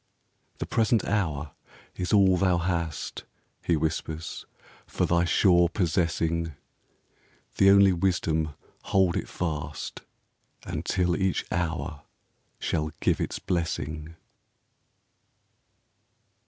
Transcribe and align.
"The 0.57 0.65
present 0.65 1.05
hour 1.05 1.51
is 1.95 2.11
all 2.11 2.35
thou 2.35 2.57
hast," 2.57 3.23
He 3.63 3.77
whispers," 3.77 4.47
for 4.87 5.05
thy 5.05 5.25
sure 5.25 5.69
possessing! 5.69 6.55
The 7.57 7.69
only 7.69 7.93
wisdom, 7.93 8.55
hold 8.85 9.15
it 9.15 9.29
fast, 9.29 10.01
Until 10.63 11.15
each 11.15 11.45
hour 11.51 12.01
shall 12.59 12.89
give 12.99 13.21
its 13.21 13.37
blessing." 13.37 14.15